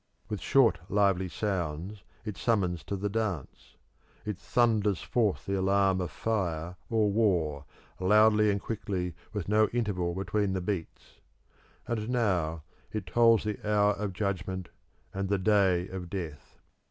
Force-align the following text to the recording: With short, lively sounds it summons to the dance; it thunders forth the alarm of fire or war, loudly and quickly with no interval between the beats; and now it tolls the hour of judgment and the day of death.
With 0.29 0.41
short, 0.41 0.79
lively 0.89 1.29
sounds 1.29 2.01
it 2.25 2.35
summons 2.35 2.83
to 2.85 2.95
the 2.97 3.07
dance; 3.07 3.75
it 4.25 4.39
thunders 4.39 5.03
forth 5.03 5.45
the 5.45 5.53
alarm 5.59 6.01
of 6.01 6.09
fire 6.09 6.75
or 6.89 7.11
war, 7.11 7.65
loudly 7.99 8.49
and 8.49 8.59
quickly 8.59 9.13
with 9.31 9.47
no 9.47 9.67
interval 9.67 10.15
between 10.15 10.53
the 10.53 10.59
beats; 10.61 11.19
and 11.87 12.09
now 12.09 12.63
it 12.91 13.05
tolls 13.05 13.43
the 13.43 13.59
hour 13.63 13.91
of 13.93 14.13
judgment 14.13 14.69
and 15.13 15.29
the 15.29 15.37
day 15.37 15.87
of 15.89 16.09
death. 16.09 16.57